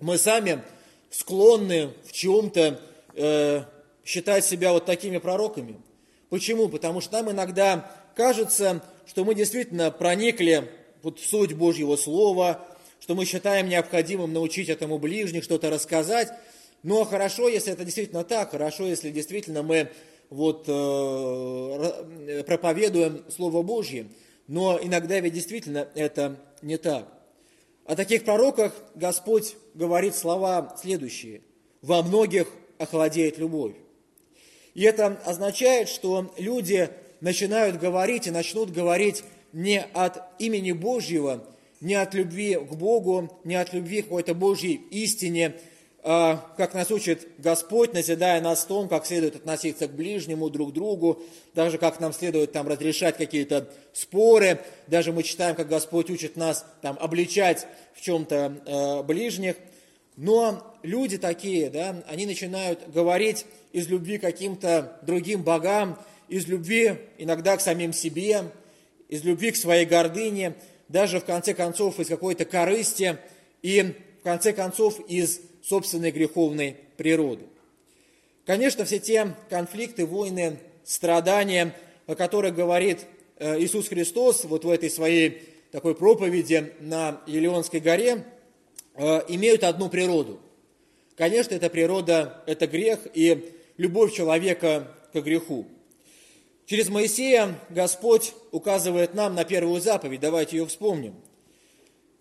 мы 0.00 0.18
сами 0.18 0.62
склонны 1.10 1.90
в 2.04 2.12
чем-то 2.12 2.80
э, 3.14 3.62
считать 4.04 4.44
себя 4.44 4.72
вот 4.72 4.84
такими 4.84 5.16
пророками. 5.16 5.80
Почему? 6.28 6.68
Потому 6.68 7.00
что 7.00 7.14
нам 7.14 7.30
иногда 7.30 7.90
кажется, 8.14 8.82
что 9.06 9.24
мы 9.24 9.34
действительно 9.34 9.90
проникли 9.90 10.70
вот 11.02 11.20
в 11.20 11.26
суть 11.26 11.54
Божьего 11.54 11.96
Слова, 11.96 12.66
что 13.00 13.14
мы 13.14 13.24
считаем 13.24 13.68
необходимым 13.68 14.32
научить 14.32 14.68
этому 14.68 14.98
ближних, 14.98 15.44
что-то 15.44 15.70
рассказать. 15.70 16.28
Но 16.82 17.04
хорошо, 17.04 17.48
если 17.48 17.72
это 17.72 17.84
действительно 17.84 18.24
так, 18.24 18.50
хорошо, 18.50 18.86
если 18.86 19.10
действительно 19.10 19.62
мы 19.62 19.90
вот, 20.30 20.64
э, 20.68 22.42
проповедуем 22.46 23.24
Слово 23.28 23.62
Божье. 23.62 24.06
Но 24.48 24.78
иногда 24.80 25.18
ведь 25.20 25.34
действительно 25.34 25.88
это 25.94 26.36
не 26.62 26.76
так. 26.76 27.12
О 27.84 27.94
таких 27.94 28.24
пророках 28.24 28.72
Господь 28.94 29.56
говорит 29.74 30.14
слова 30.14 30.76
следующие. 30.80 31.42
«Во 31.82 32.02
многих 32.02 32.48
охладеет 32.78 33.38
любовь». 33.38 33.74
И 34.74 34.82
это 34.82 35.20
означает, 35.24 35.88
что 35.88 36.32
люди 36.36 36.90
начинают 37.20 37.78
говорить 37.78 38.26
и 38.26 38.30
начнут 38.30 38.70
говорить 38.70 39.22
не 39.52 39.80
от 39.80 40.22
имени 40.38 40.72
Божьего, 40.72 41.44
не 41.80 41.94
от 41.94 42.12
любви 42.14 42.56
к 42.56 42.74
Богу, 42.74 43.40
не 43.44 43.54
от 43.54 43.72
любви 43.72 44.02
к 44.02 44.06
какой-то 44.06 44.34
Божьей 44.34 44.74
истине, 44.90 45.54
а, 45.54 45.60
как 46.06 46.72
нас 46.72 46.92
учит 46.92 47.26
Господь, 47.38 47.92
назидая 47.92 48.40
нас 48.40 48.62
в 48.62 48.68
том, 48.68 48.88
как 48.88 49.04
следует 49.06 49.34
относиться 49.34 49.88
к 49.88 49.92
ближнему, 49.92 50.48
друг 50.50 50.72
другу, 50.72 51.20
даже 51.52 51.78
как 51.78 51.98
нам 51.98 52.12
следует 52.12 52.52
там 52.52 52.68
разрешать 52.68 53.16
какие-то 53.16 53.68
споры, 53.92 54.60
даже 54.86 55.12
мы 55.12 55.24
читаем, 55.24 55.56
как 55.56 55.68
Господь 55.68 56.08
учит 56.08 56.36
нас 56.36 56.64
там 56.80 56.96
обличать 57.00 57.66
в 57.92 58.02
чем-то 58.02 58.54
э, 58.64 59.02
ближних. 59.02 59.56
Но 60.16 60.76
люди 60.84 61.18
такие, 61.18 61.70
да, 61.70 62.00
они 62.06 62.24
начинают 62.26 62.88
говорить 62.88 63.44
из 63.72 63.88
любви 63.88 64.18
к 64.18 64.22
каким-то 64.22 65.00
другим 65.02 65.42
богам, 65.42 65.98
из 66.28 66.46
любви 66.46 67.00
иногда 67.18 67.56
к 67.56 67.60
самим 67.60 67.92
себе, 67.92 68.44
из 69.08 69.24
любви 69.24 69.50
к 69.50 69.56
своей 69.56 69.86
гордыне, 69.86 70.54
даже 70.88 71.18
в 71.18 71.24
конце 71.24 71.52
концов 71.52 71.98
из 71.98 72.06
какой-то 72.06 72.44
корысти 72.44 73.18
и 73.62 73.96
в 74.20 74.22
конце 74.22 74.52
концов 74.52 75.00
из 75.08 75.40
собственной 75.66 76.12
греховной 76.12 76.76
природы. 76.96 77.44
Конечно, 78.44 78.84
все 78.84 79.00
те 79.00 79.34
конфликты, 79.50 80.06
войны, 80.06 80.58
страдания, 80.84 81.74
о 82.06 82.14
которых 82.14 82.54
говорит 82.54 83.00
э, 83.38 83.60
Иисус 83.60 83.88
Христос 83.88 84.44
вот 84.44 84.64
в 84.64 84.70
этой 84.70 84.88
своей 84.88 85.42
такой 85.72 85.96
проповеди 85.96 86.72
на 86.78 87.20
Елеонской 87.26 87.80
горе, 87.80 88.24
э, 88.94 89.22
имеют 89.28 89.64
одну 89.64 89.88
природу. 89.88 90.38
Конечно, 91.16 91.54
эта 91.54 91.68
природа– 91.68 92.44
это 92.46 92.68
грех 92.68 93.00
и 93.14 93.52
любовь 93.76 94.14
человека 94.14 94.92
к 95.12 95.20
греху. 95.20 95.66
Через 96.66 96.88
Моисея 96.88 97.58
Господь 97.70 98.34
указывает 98.52 99.14
нам 99.14 99.34
на 99.34 99.44
первую 99.44 99.80
заповедь, 99.80 100.20
давайте 100.20 100.58
ее 100.58 100.66
вспомним– 100.66 101.14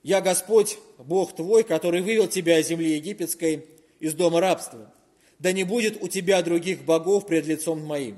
«Я 0.05 0.21
Господь, 0.21 0.77
Бог 0.99 1.35
твой, 1.35 1.63
который 1.63 2.03
вывел 2.03 2.27
тебя 2.27 2.59
из 2.59 2.67
земли 2.67 2.93
египетской, 2.93 3.65
из 3.99 4.13
дома 4.13 4.39
рабства. 4.39 4.93
Да 5.39 5.51
не 5.51 5.63
будет 5.63 5.99
у 5.99 6.07
тебя 6.07 6.43
других 6.43 6.83
богов 6.83 7.25
пред 7.25 7.47
лицом 7.47 7.83
моим. 7.83 8.17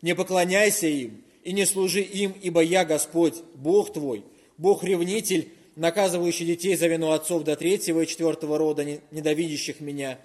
Не 0.00 0.14
поклоняйся 0.14 0.86
им 0.86 1.24
и 1.42 1.50
не 1.50 1.66
служи 1.66 2.02
им, 2.02 2.32
ибо 2.40 2.60
я 2.60 2.84
Господь, 2.84 3.34
Бог 3.56 3.92
твой, 3.92 4.22
Бог-ревнитель, 4.58 5.48
наказывающий 5.74 6.46
детей 6.46 6.76
за 6.76 6.86
вину 6.86 7.10
отцов 7.10 7.42
до 7.42 7.56
третьего 7.56 8.02
и 8.02 8.06
четвертого 8.06 8.56
рода, 8.56 8.84
ненавидящих 9.10 9.80
меня, 9.80 10.20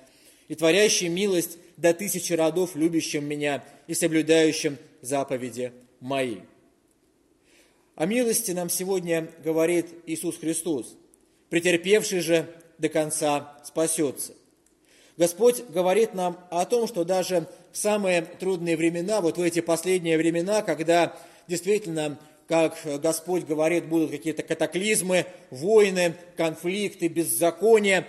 и 0.48 0.54
творящий 0.54 1.08
милость 1.08 1.58
до 1.76 1.96
тысячи 1.96 2.34
родов, 2.34 2.76
любящим 2.76 3.26
меня 3.26 3.64
и 3.88 3.96
соблюдающим 3.96 4.78
заповеди 5.02 5.72
мои». 6.00 6.36
О 7.96 8.08
милости 8.08 8.50
нам 8.52 8.72
сегодня 8.72 9.28
говорит 9.44 9.88
Иисус 10.08 10.40
Христос. 10.40 10.96
Претерпевший 11.50 12.22
же 12.22 12.50
до 12.80 12.90
конца 12.90 13.60
спасется. 13.64 14.34
Господь 15.16 15.64
говорит 15.70 16.16
нам 16.16 16.40
о 16.50 16.66
том, 16.66 16.88
что 16.88 17.04
даже 17.04 17.48
в 17.72 17.78
самые 17.78 18.24
трудные 18.24 18.78
времена, 18.78 19.22
вот 19.22 19.38
в 19.38 19.42
эти 19.42 19.60
последние 19.60 20.18
времена, 20.18 20.64
когда 20.64 21.16
действительно 21.48 22.18
как 22.48 22.78
Господь 23.02 23.46
говорит, 23.46 23.86
будут 23.86 24.10
какие-то 24.10 24.42
катаклизмы, 24.42 25.28
войны, 25.52 26.16
конфликты, 26.36 27.08
беззакония, 27.08 28.08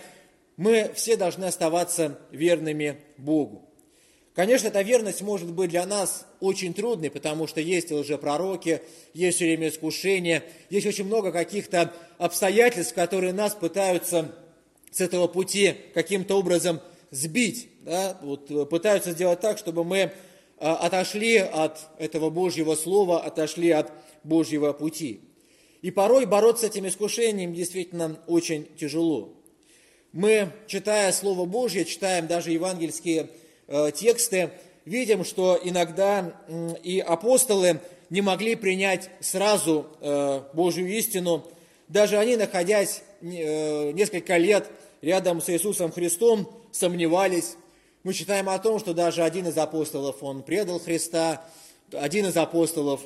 мы 0.57 0.91
все 0.95 1.17
должны 1.17 1.45
оставаться 1.45 2.19
верными 2.31 3.01
Богу. 3.19 3.69
Конечно, 4.35 4.67
эта 4.67 4.83
верность 4.83 5.23
может 5.23 5.53
быть 5.53 5.71
для 5.71 5.87
нас 5.87 6.27
очень 6.41 6.75
трудной, 6.75 7.09
потому 7.09 7.47
что 7.47 7.61
есть 7.61 7.93
лжепророки, 7.93 8.83
есть 9.13 9.37
все 9.37 9.45
время 9.45 9.69
искушения, 9.69 10.43
есть 10.71 10.87
очень 10.87 11.05
много 11.05 11.31
каких-то 11.31 11.95
обстоятельств, 12.19 12.95
которые 12.95 13.33
нас 13.33 13.55
пытаются 13.55 14.35
с 14.91 15.01
этого 15.01 15.29
пути 15.29 15.77
каким-то 15.95 16.37
образом 16.37 16.81
сбить, 17.13 17.69
да, 17.83 18.19
вот, 18.23 18.51
э, 18.51 18.67
пытаются 18.67 19.13
сделать 19.13 19.39
так, 19.39 19.57
чтобы 19.57 19.85
мы 19.85 20.11
а, 20.59 20.77
отошли 20.77 21.37
от 21.37 21.79
этого 21.99 22.31
Божьего 22.31 22.75
Слова, 22.75 23.23
отошли 23.23 23.71
от 23.71 23.93
Божьего 24.25 24.73
пути. 24.73 25.21
И 25.81 25.93
порой 25.93 26.27
бороться 26.27 26.67
с 26.67 26.71
этим 26.71 26.89
искушением 26.89 27.55
действительно 27.55 28.19
очень 28.27 28.67
тяжело. 28.77 29.33
Мы, 30.13 30.51
читая 30.67 31.13
Слово 31.13 31.45
Божье, 31.45 31.85
читаем 31.85 32.27
даже 32.27 32.51
евангельские 32.51 33.23
э, 33.23 33.29
тексты, 33.69 34.51
видим, 34.85 35.25
что 35.25 35.59
иногда 35.63 36.35
э, 36.47 36.75
и 36.83 37.01
апостолы 37.01 37.81
не 38.11 38.21
могли 38.21 38.55
принять 38.55 39.11
сразу 39.21 39.87
э, 40.01 40.43
Божью 40.53 40.89
истину, 40.89 41.45
даже 41.89 42.19
они, 42.19 42.37
находясь 42.37 43.03
э, 43.21 43.93
несколько 43.93 44.37
лет 44.37 44.71
рядом 45.03 45.41
с 45.41 45.49
Иисусом 45.49 45.93
Христом, 45.93 46.51
сомневались. 46.73 47.57
Мы 48.03 48.13
читаем 48.13 48.49
о 48.49 48.59
том, 48.59 48.79
что 48.79 48.95
даже 48.95 49.23
один 49.23 49.49
из 49.49 49.57
апостолов, 49.57 50.23
он 50.23 50.43
предал 50.43 50.79
Христа, 50.79 51.45
один 51.93 52.27
из 52.27 52.37
апостолов 52.37 53.01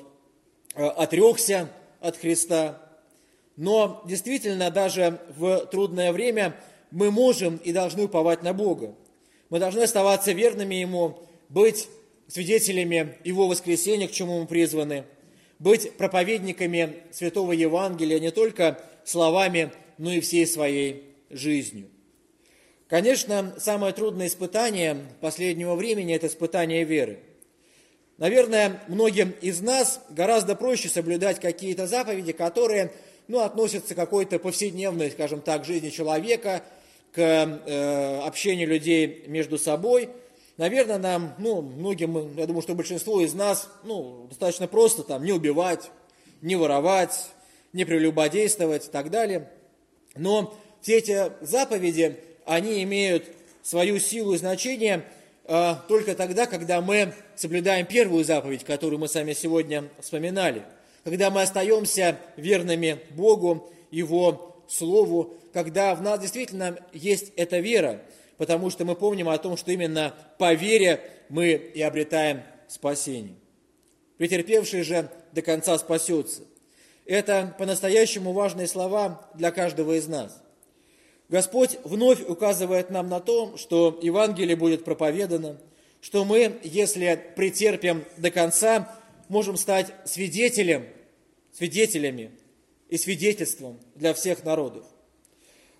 э, 0.74 0.84
отрекся 0.84 1.68
от 2.00 2.16
Христа. 2.16 2.80
Но 3.56 4.02
действительно, 4.04 4.70
даже 4.70 5.20
в 5.36 5.66
трудное 5.66 6.12
время 6.12 6.54
мы 6.90 7.10
можем 7.10 7.56
и 7.56 7.72
должны 7.72 8.04
уповать 8.04 8.42
на 8.42 8.52
Бога. 8.52 8.94
Мы 9.50 9.58
должны 9.58 9.82
оставаться 9.82 10.32
верными 10.32 10.74
Ему, 10.74 11.18
быть 11.48 11.88
свидетелями 12.26 13.16
Его 13.24 13.48
воскресения, 13.48 14.08
к 14.08 14.12
чему 14.12 14.40
мы 14.40 14.46
призваны, 14.46 15.04
быть 15.58 15.92
проповедниками 15.96 16.98
Святого 17.10 17.52
Евангелия 17.52 18.18
не 18.18 18.30
только 18.30 18.80
словами, 19.04 19.72
но 19.96 20.12
и 20.12 20.20
всей 20.20 20.46
своей 20.46 21.14
жизнью. 21.30 21.88
Конечно, 22.88 23.54
самое 23.58 23.92
трудное 23.92 24.28
испытание 24.28 24.96
последнего 25.20 25.74
времени– 25.74 26.14
это 26.16 26.26
испытание 26.26 26.84
веры. 26.84 27.18
Наверное, 28.16 28.82
многим 28.88 29.34
из 29.40 29.60
нас 29.60 30.00
гораздо 30.10 30.56
проще 30.56 30.88
соблюдать 30.88 31.38
какие-то 31.38 31.86
заповеди, 31.86 32.32
которые 32.32 32.92
ну, 33.28 33.40
относятся 33.40 33.94
к 33.94 33.96
какой-то 33.96 34.38
повседневной, 34.38 35.10
скажем 35.10 35.40
так, 35.40 35.64
жизни 35.64 35.90
человека, 35.90 36.64
к 37.12 37.18
э, 37.18 38.20
общению 38.20 38.68
людей 38.68 39.24
между 39.26 39.58
собой. 39.58 40.10
Наверное, 40.56 40.98
нам, 40.98 41.34
ну, 41.38 41.62
многим, 41.62 42.36
я 42.36 42.46
думаю, 42.46 42.62
что 42.62 42.74
большинство 42.74 43.20
из 43.20 43.34
нас, 43.34 43.70
ну, 43.84 44.26
достаточно 44.28 44.66
просто 44.66 45.02
там 45.02 45.24
не 45.24 45.32
убивать, 45.32 45.90
не 46.42 46.56
воровать, 46.56 47.30
не 47.72 47.84
прелюбодействовать 47.84 48.86
и 48.86 48.90
так 48.90 49.10
далее. 49.10 49.50
Но 50.16 50.54
все 50.80 50.98
эти 50.98 51.32
заповеди, 51.40 52.18
они 52.44 52.82
имеют 52.82 53.24
свою 53.62 53.98
силу 53.98 54.34
и 54.34 54.38
значение 54.38 55.04
э, 55.44 55.74
только 55.88 56.14
тогда, 56.14 56.46
когда 56.46 56.80
мы 56.80 57.12
соблюдаем 57.36 57.86
первую 57.86 58.24
заповедь, 58.24 58.64
которую 58.64 58.98
мы 58.98 59.08
сами 59.08 59.32
сегодня 59.32 59.84
вспоминали, 60.00 60.64
когда 61.04 61.30
мы 61.30 61.42
остаемся 61.42 62.18
верными 62.36 63.00
Богу, 63.10 63.70
Его 63.90 64.47
Слову, 64.68 65.34
когда 65.52 65.94
в 65.94 66.02
нас 66.02 66.20
действительно 66.20 66.78
есть 66.92 67.32
эта 67.36 67.58
вера, 67.58 68.02
потому 68.36 68.70
что 68.70 68.84
мы 68.84 68.94
помним 68.94 69.28
о 69.28 69.38
том, 69.38 69.56
что 69.56 69.72
именно 69.72 70.14
по 70.38 70.54
вере 70.54 71.00
мы 71.28 71.52
и 71.52 71.82
обретаем 71.82 72.42
спасение. 72.68 73.34
Претерпевший 74.18 74.82
же 74.82 75.10
до 75.32 75.42
конца 75.42 75.76
спасется. 75.78 76.42
Это 77.06 77.54
по-настоящему 77.58 78.32
важные 78.32 78.66
слова 78.66 79.28
для 79.34 79.50
каждого 79.50 79.96
из 79.96 80.06
нас– 80.06 80.42
Господь 81.28 81.78
вновь 81.84 82.26
указывает 82.26 82.88
нам 82.90 83.08
на 83.08 83.20
то, 83.20 83.56
что 83.58 83.98
Евангелие 84.00 84.56
будет 84.56 84.84
проповедано, 84.84 85.58
что 86.00 86.24
мы, 86.24 86.58
если 86.62 87.20
претерпим 87.36 88.04
до 88.16 88.30
конца, 88.30 88.98
можем 89.28 89.58
стать 89.58 89.92
свидетелем, 90.06 90.86
свидетелями 91.52 92.30
и 92.88 92.96
свидетельством 92.96 93.78
для 93.94 94.14
всех 94.14 94.44
народов. 94.44 94.84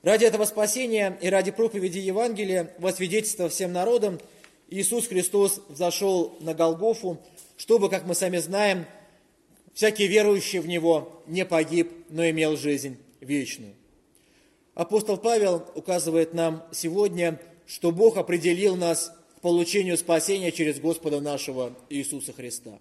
Ради 0.02 0.24
этого 0.24 0.44
спасения 0.44 1.18
и 1.20 1.28
ради 1.28 1.50
проповеди 1.50 1.98
Евангелия 1.98 2.74
во 2.78 2.92
свидетельство 2.92 3.48
всем 3.48 3.72
народам 3.72 4.20
Иисус 4.68 5.08
Христос 5.08 5.60
взошел 5.68 6.36
на 6.40 6.54
Голгофу, 6.54 7.18
чтобы, 7.56 7.88
как 7.88 8.06
мы 8.06 8.14
сами 8.14 8.36
знаем, 8.38 8.86
всякий 9.74 10.06
верующий 10.06 10.60
в 10.60 10.68
Него 10.68 11.22
не 11.26 11.44
погиб, 11.44 11.90
но 12.10 12.28
имел 12.28 12.56
жизнь 12.56 12.98
вечную. 13.20 13.74
Апостол 14.74 15.16
Павел 15.16 15.64
указывает 15.74 16.34
нам 16.34 16.64
сегодня, 16.70 17.40
что 17.66 17.90
Бог 17.90 18.16
определил 18.16 18.76
нас 18.76 19.12
к 19.36 19.40
получению 19.40 19.96
спасения 19.98 20.52
через 20.52 20.78
Господа 20.78 21.20
нашего 21.20 21.76
Иисуса 21.88 22.32
Христа. 22.32 22.78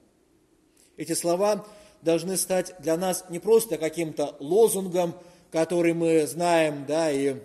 Эти 0.98 1.13
слова 1.13 1.66
должны 2.02 2.38
стать 2.38 2.74
для 2.80 2.98
нас 2.98 3.26
не 3.30 3.40
просто 3.40 3.78
каким-то 3.78 4.36
лозунгом, 4.40 5.14
который 5.52 5.94
мы 5.94 6.26
знаем, 6.28 6.86
да, 6.88 7.12
и 7.12 7.36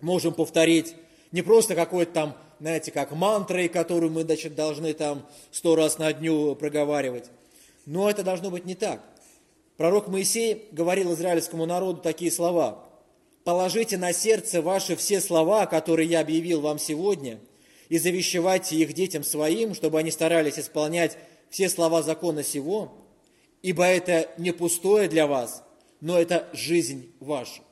можем 0.00 0.34
повторить, 0.34 0.94
не 1.32 1.42
просто 1.42 1.74
какой-то 1.74 2.12
там, 2.12 2.36
знаете, 2.60 2.90
как 2.90 3.12
мантрой, 3.12 3.68
которую 3.68 4.12
мы 4.12 4.22
значит, 4.22 4.54
должны 4.54 4.92
там 4.92 5.26
сто 5.50 5.76
раз 5.76 5.98
на 5.98 6.12
дню 6.12 6.54
проговаривать. 6.54 7.26
Но 7.86 8.08
это 8.08 8.22
должно 8.22 8.50
быть 8.50 8.66
не 8.66 8.74
так. 8.74 9.00
Пророк 9.76 10.08
Моисей 10.08 10.66
говорил 10.72 11.12
израильскому 11.14 11.66
народу 11.66 12.00
такие 12.02 12.30
слова 12.30 12.90
положите 13.44 13.96
на 13.96 14.12
сердце 14.12 14.62
ваши 14.62 14.96
все 14.96 15.20
слова, 15.20 15.66
которые 15.66 16.08
я 16.08 16.20
объявил 16.20 16.60
вам 16.60 16.78
сегодня, 16.78 17.40
и 17.88 17.98
завещевайте 17.98 18.76
их 18.76 18.92
детям 18.92 19.24
своим, 19.24 19.74
чтобы 19.74 19.98
они 19.98 20.10
старались 20.10 20.58
исполнять 20.58 21.18
все 21.48 21.68
слова 21.68 22.02
закона 22.02 22.44
сего, 22.44 22.92
ибо 23.62 23.84
это 23.84 24.30
не 24.38 24.52
пустое 24.52 25.08
для 25.08 25.26
вас, 25.26 25.62
но 26.00 26.18
это 26.18 26.48
жизнь 26.52 27.12
ваша. 27.20 27.62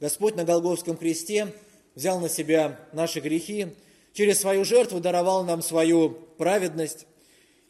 Господь 0.00 0.36
на 0.36 0.44
Голговском 0.44 0.96
кресте 0.96 1.52
взял 1.94 2.20
на 2.20 2.28
себя 2.28 2.80
наши 2.92 3.20
грехи, 3.20 3.68
через 4.12 4.40
свою 4.40 4.64
жертву 4.64 5.00
даровал 5.00 5.44
нам 5.44 5.62
свою 5.62 6.10
праведность, 6.10 7.06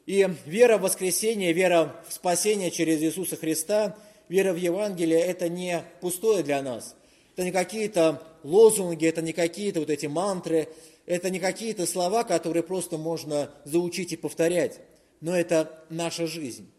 и 0.06 0.28
вера 0.46 0.78
в 0.78 0.82
воскресение, 0.82 1.52
вера 1.52 2.02
в 2.08 2.12
спасение 2.12 2.70
через 2.70 3.00
Иисуса 3.00 3.36
Христа– 3.36 3.96
вера 4.30 4.54
в 4.54 4.56
Евангелие– 4.56 5.20
это 5.20 5.50
не 5.50 5.84
пустое 6.00 6.42
для 6.42 6.62
нас. 6.62 6.96
Это 7.34 7.44
не 7.44 7.52
какие-то 7.52 8.22
лозунги, 8.42 9.06
это 9.06 9.20
не 9.20 9.34
какие-то 9.34 9.80
вот 9.80 9.90
эти 9.90 10.06
мантры, 10.06 10.68
это 11.04 11.28
не 11.28 11.40
какие-то 11.40 11.84
слова, 11.84 12.24
которые 12.24 12.62
просто 12.62 12.96
можно 12.96 13.50
заучить 13.64 14.12
и 14.12 14.16
повторять, 14.16 14.80
но 15.20 15.36
это 15.36 15.84
наша 15.90 16.26
жизнь. 16.26 16.70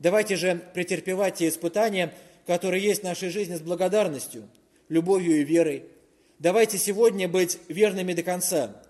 Давайте 0.00 0.36
же 0.36 0.60
претерпевать 0.72 1.34
те 1.36 1.48
испытания, 1.48 2.12
которые 2.46 2.82
есть 2.82 3.02
в 3.02 3.04
нашей 3.04 3.28
жизни 3.28 3.54
с 3.54 3.60
благодарностью, 3.60 4.48
любовью 4.88 5.40
и 5.40 5.44
верой. 5.44 5.84
Давайте 6.38 6.78
сегодня 6.78 7.28
быть 7.28 7.58
верными 7.68 8.14
до 8.14 8.22
конца. 8.22 8.82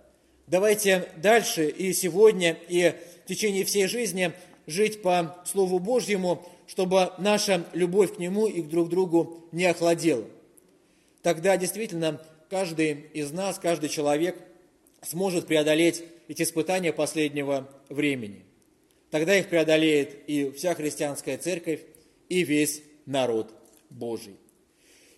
Давайте 0.47 1.09
дальше 1.17 1.69
и 1.69 1.93
сегодня, 1.93 2.57
и 2.69 2.95
в 3.25 3.29
течение 3.29 3.65
всей 3.65 3.89
жизни 3.89 4.33
жить 4.67 5.03
по 5.03 5.37
Слову 5.45 5.81
Божьему, 5.81 6.49
чтобы 6.69 7.11
наша 7.19 7.65
любовь 7.73 8.15
к 8.15 8.19
Нему 8.19 8.47
и 8.47 8.63
друг 8.63 8.87
к 8.87 8.91
другу 8.91 9.49
не 9.51 9.67
охладела. 9.67 10.25
Тогда 11.23 11.57
действительно 11.57 12.21
каждый 12.49 12.93
из 13.13 13.33
нас, 13.33 13.59
каждый 13.59 13.89
человек 13.89 14.41
сможет 15.03 15.49
преодолеть 15.49 16.05
эти 16.29 16.43
испытания 16.43 16.93
последнего 16.93 17.69
времени. 17.89 18.45
Тогда 19.11 19.37
их 19.37 19.49
преодолеет 19.49 20.29
и 20.29 20.51
вся 20.53 20.75
христианская 20.75 21.37
церковь, 21.37 21.81
и 22.29 22.45
весь 22.45 22.83
народ 23.07 23.53
Божий. 23.91 24.37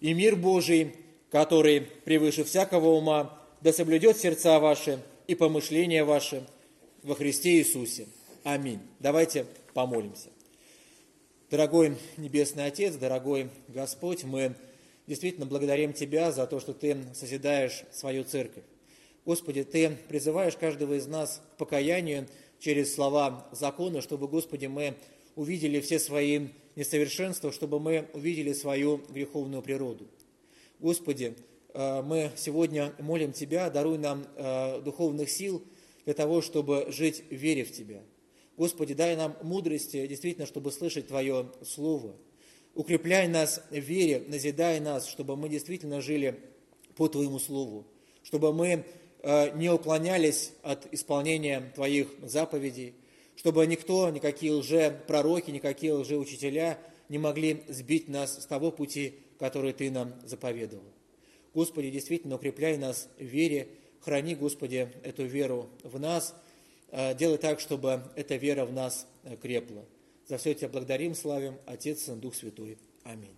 И 0.00 0.14
мир 0.14 0.34
Божий, 0.34 0.94
который 1.30 1.82
превыше 1.82 2.44
всякого 2.44 2.88
ума, 2.88 3.38
да 3.60 3.72
соблюдет 3.72 4.16
сердца 4.16 4.58
ваши 4.58 4.98
и 5.26 5.34
помышления 5.34 6.04
ваши 6.04 6.44
во 7.02 7.14
Христе 7.14 7.58
Иисусе. 7.58 8.06
Аминь. 8.44 8.80
Давайте 8.98 9.46
помолимся. 9.74 10.30
Дорогой 11.50 11.96
Небесный 12.16 12.64
Отец, 12.64 12.94
дорогой 12.94 13.50
Господь, 13.68 14.24
мы 14.24 14.54
действительно 15.06 15.44
благодарим 15.44 15.92
Тебя 15.92 16.32
за 16.32 16.46
то, 16.46 16.60
что 16.60 16.72
Ты 16.72 16.96
созидаешь 17.14 17.84
свою 17.92 18.24
церковь. 18.24 18.64
Господи, 19.26 19.62
Ты 19.62 19.96
призываешь 20.08 20.56
каждого 20.56 20.94
из 20.94 21.06
нас 21.06 21.42
к 21.54 21.58
покаянию 21.58 22.26
через 22.62 22.94
слова 22.94 23.48
закона, 23.50 24.00
чтобы, 24.00 24.28
Господи, 24.28 24.66
мы 24.66 24.94
увидели 25.34 25.80
все 25.80 25.98
свои 25.98 26.48
несовершенства, 26.76 27.50
чтобы 27.50 27.80
мы 27.80 28.08
увидели 28.14 28.52
свою 28.52 28.98
греховную 29.08 29.62
природу. 29.62 30.06
Господи, 30.78 31.34
э, 31.74 32.02
мы 32.02 32.30
сегодня 32.36 32.92
молим 33.00 33.32
Тебя, 33.32 33.68
даруй 33.68 33.98
нам 33.98 34.24
э, 34.36 34.80
духовных 34.80 35.28
сил 35.28 35.60
для 36.04 36.14
того, 36.14 36.40
чтобы 36.40 36.86
жить 36.88 37.24
в 37.30 37.34
вере 37.34 37.64
в 37.64 37.72
Тебя. 37.72 38.00
Господи, 38.56 38.94
дай 38.94 39.16
нам 39.16 39.36
мудрости, 39.42 40.06
действительно, 40.06 40.46
чтобы 40.46 40.70
слышать 40.70 41.08
Твое 41.08 41.50
Слово. 41.64 42.14
Укрепляй 42.76 43.26
нас 43.26 43.60
в 43.70 43.78
вере, 43.78 44.22
назидай 44.28 44.78
нас, 44.78 45.08
чтобы 45.08 45.36
мы 45.36 45.48
действительно 45.48 46.00
жили 46.00 46.38
по 46.94 47.08
Твоему 47.08 47.40
Слову, 47.40 47.86
чтобы 48.22 48.52
мы 48.52 48.84
не 49.22 49.70
уклонялись 49.70 50.52
от 50.62 50.92
исполнения 50.92 51.72
Твоих 51.74 52.08
заповедей, 52.22 52.94
чтобы 53.36 53.66
никто, 53.66 54.10
никакие 54.10 54.52
лже-пророки, 54.52 55.50
никакие 55.50 55.92
лжеучителя 55.92 56.78
не 57.08 57.18
могли 57.18 57.62
сбить 57.68 58.08
нас 58.08 58.42
с 58.42 58.46
того 58.46 58.70
пути, 58.70 59.14
который 59.38 59.72
Ты 59.72 59.90
нам 59.90 60.14
заповедовал. 60.24 60.84
Господи, 61.54 61.90
действительно, 61.90 62.36
укрепляй 62.36 62.78
нас 62.78 63.08
в 63.18 63.24
вере, 63.24 63.68
храни, 64.00 64.34
Господи, 64.34 64.88
эту 65.02 65.24
веру 65.24 65.68
в 65.82 66.00
нас, 66.00 66.34
э, 66.90 67.14
делай 67.14 67.38
так, 67.38 67.60
чтобы 67.60 68.02
эта 68.16 68.36
вера 68.36 68.64
в 68.64 68.72
нас 68.72 69.06
э, 69.24 69.36
крепла. 69.36 69.84
За 70.26 70.38
все 70.38 70.54
Тебя 70.54 70.68
благодарим, 70.68 71.14
славим, 71.14 71.56
Отец, 71.66 72.04
Сын, 72.04 72.18
Дух 72.20 72.34
Святой. 72.34 72.78
Аминь. 73.04 73.36